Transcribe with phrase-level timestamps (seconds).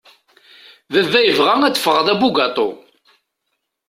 [0.91, 2.69] Baba yebɣa ad d-fɣeɣ d abugatu.